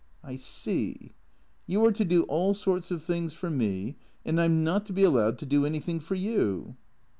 [0.23, 1.11] "I see.
[1.67, 4.93] You are to do all sorts of things for me, and I 'm not to
[4.93, 6.75] be allowed to do anything for you."